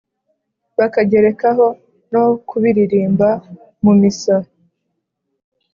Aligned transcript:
bakagerekaho 0.77 1.65
no 2.11 2.23
kubiririmba 2.47 3.29
mu 3.83 3.93
misa, 4.01 4.35